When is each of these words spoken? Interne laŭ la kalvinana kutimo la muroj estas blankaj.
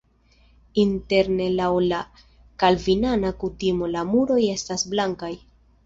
Interne 0.83 1.49
laŭ 1.59 1.67
la 1.93 2.01
kalvinana 2.65 3.35
kutimo 3.45 3.95
la 3.97 4.09
muroj 4.15 4.43
estas 4.59 4.93
blankaj. 4.97 5.35